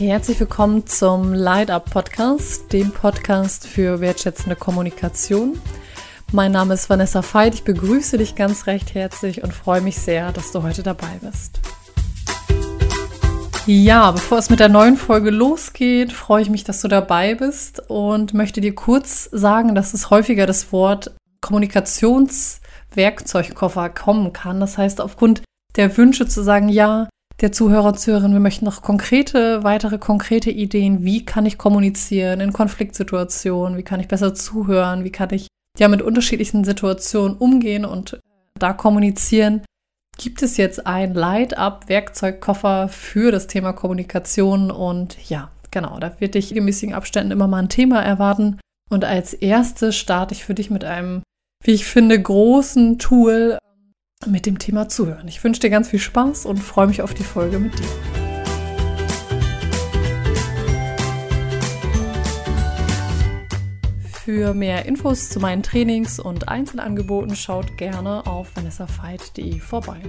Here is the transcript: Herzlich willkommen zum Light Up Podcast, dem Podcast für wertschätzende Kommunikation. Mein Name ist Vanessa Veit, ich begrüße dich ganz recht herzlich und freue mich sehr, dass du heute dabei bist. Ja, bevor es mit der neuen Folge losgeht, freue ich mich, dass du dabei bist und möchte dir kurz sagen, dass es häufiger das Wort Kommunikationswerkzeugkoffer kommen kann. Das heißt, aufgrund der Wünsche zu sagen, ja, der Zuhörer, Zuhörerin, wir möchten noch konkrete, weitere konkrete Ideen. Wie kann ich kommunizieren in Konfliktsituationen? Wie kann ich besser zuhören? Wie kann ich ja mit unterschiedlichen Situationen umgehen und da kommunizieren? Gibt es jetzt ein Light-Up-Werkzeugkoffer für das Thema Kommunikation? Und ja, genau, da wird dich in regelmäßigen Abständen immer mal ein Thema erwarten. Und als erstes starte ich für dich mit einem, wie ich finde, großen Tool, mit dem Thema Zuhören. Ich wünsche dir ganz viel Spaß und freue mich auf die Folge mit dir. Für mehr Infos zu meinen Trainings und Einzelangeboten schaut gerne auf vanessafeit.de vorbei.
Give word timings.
Herzlich 0.00 0.40
willkommen 0.40 0.86
zum 0.86 1.34
Light 1.34 1.70
Up 1.70 1.90
Podcast, 1.90 2.72
dem 2.72 2.90
Podcast 2.90 3.66
für 3.66 4.00
wertschätzende 4.00 4.56
Kommunikation. 4.56 5.60
Mein 6.32 6.52
Name 6.52 6.72
ist 6.72 6.88
Vanessa 6.88 7.22
Veit, 7.22 7.52
ich 7.52 7.64
begrüße 7.64 8.16
dich 8.16 8.34
ganz 8.34 8.66
recht 8.66 8.94
herzlich 8.94 9.44
und 9.44 9.52
freue 9.52 9.82
mich 9.82 9.98
sehr, 9.98 10.32
dass 10.32 10.52
du 10.52 10.62
heute 10.62 10.82
dabei 10.82 11.20
bist. 11.20 11.60
Ja, 13.66 14.12
bevor 14.12 14.38
es 14.38 14.48
mit 14.48 14.60
der 14.60 14.70
neuen 14.70 14.96
Folge 14.96 15.28
losgeht, 15.28 16.14
freue 16.14 16.40
ich 16.40 16.48
mich, 16.48 16.64
dass 16.64 16.80
du 16.80 16.88
dabei 16.88 17.34
bist 17.34 17.90
und 17.90 18.32
möchte 18.32 18.62
dir 18.62 18.74
kurz 18.74 19.28
sagen, 19.32 19.74
dass 19.74 19.92
es 19.92 20.08
häufiger 20.08 20.46
das 20.46 20.72
Wort 20.72 21.14
Kommunikationswerkzeugkoffer 21.42 23.90
kommen 23.90 24.32
kann. 24.32 24.60
Das 24.60 24.78
heißt, 24.78 24.98
aufgrund 24.98 25.42
der 25.76 25.94
Wünsche 25.98 26.26
zu 26.26 26.42
sagen, 26.42 26.70
ja, 26.70 27.10
der 27.40 27.52
Zuhörer, 27.52 27.94
Zuhörerin, 27.94 28.32
wir 28.32 28.40
möchten 28.40 28.66
noch 28.66 28.82
konkrete, 28.82 29.64
weitere 29.64 29.98
konkrete 29.98 30.50
Ideen. 30.50 31.04
Wie 31.04 31.24
kann 31.24 31.46
ich 31.46 31.56
kommunizieren 31.56 32.40
in 32.40 32.52
Konfliktsituationen? 32.52 33.78
Wie 33.78 33.82
kann 33.82 34.00
ich 34.00 34.08
besser 34.08 34.34
zuhören? 34.34 35.04
Wie 35.04 35.12
kann 35.12 35.32
ich 35.32 35.46
ja 35.78 35.88
mit 35.88 36.02
unterschiedlichen 36.02 36.64
Situationen 36.64 37.36
umgehen 37.36 37.84
und 37.86 38.20
da 38.58 38.72
kommunizieren? 38.74 39.62
Gibt 40.18 40.42
es 40.42 40.58
jetzt 40.58 40.86
ein 40.86 41.14
Light-Up-Werkzeugkoffer 41.14 42.88
für 42.88 43.32
das 43.32 43.46
Thema 43.46 43.72
Kommunikation? 43.72 44.70
Und 44.70 45.16
ja, 45.30 45.50
genau, 45.70 45.98
da 45.98 46.20
wird 46.20 46.34
dich 46.34 46.50
in 46.50 46.58
regelmäßigen 46.58 46.94
Abständen 46.94 47.32
immer 47.32 47.48
mal 47.48 47.62
ein 47.62 47.70
Thema 47.70 48.02
erwarten. 48.02 48.60
Und 48.90 49.06
als 49.06 49.32
erstes 49.32 49.96
starte 49.96 50.34
ich 50.34 50.44
für 50.44 50.54
dich 50.54 50.68
mit 50.68 50.84
einem, 50.84 51.22
wie 51.64 51.70
ich 51.70 51.86
finde, 51.86 52.20
großen 52.20 52.98
Tool, 52.98 53.56
mit 54.26 54.44
dem 54.44 54.58
Thema 54.58 54.86
Zuhören. 54.86 55.28
Ich 55.28 55.42
wünsche 55.42 55.62
dir 55.62 55.70
ganz 55.70 55.88
viel 55.88 55.98
Spaß 55.98 56.44
und 56.44 56.58
freue 56.58 56.86
mich 56.86 57.00
auf 57.00 57.14
die 57.14 57.24
Folge 57.24 57.58
mit 57.58 57.78
dir. 57.78 57.86
Für 64.12 64.52
mehr 64.52 64.84
Infos 64.84 65.30
zu 65.30 65.40
meinen 65.40 65.62
Trainings 65.62 66.20
und 66.20 66.48
Einzelangeboten 66.48 67.34
schaut 67.34 67.78
gerne 67.78 68.26
auf 68.26 68.54
vanessafeit.de 68.54 69.58
vorbei. 69.58 70.02